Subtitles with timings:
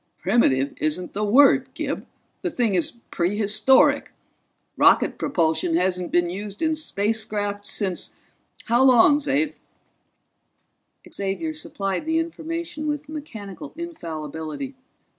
[0.17, 2.07] "Primitive isn't the word, Gib
[2.41, 4.13] the thing is prehistoric!
[4.75, 8.15] Rocket propulsion hasn't been used in spacecraft since
[8.65, 9.53] how long, Xav?"
[11.13, 14.73] Xavier supplied the information with mechanical infallibility.